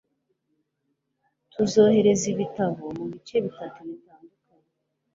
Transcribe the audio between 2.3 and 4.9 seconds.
ibitabo mubice bitatu bitandukanye